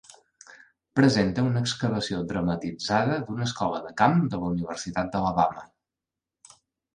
[0.99, 5.69] Presenta una excavació dramatitzada d'una escola de camp de la Universitat d'Alabama.